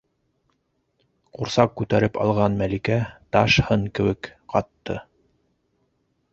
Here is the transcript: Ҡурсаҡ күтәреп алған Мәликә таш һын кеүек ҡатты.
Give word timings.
Ҡурсаҡ 1.37 1.75
күтәреп 1.81 2.17
алған 2.25 2.57
Мәликә 2.63 2.97
таш 3.37 3.61
һын 3.69 3.87
кеүек 3.99 4.33
ҡатты. 4.55 5.01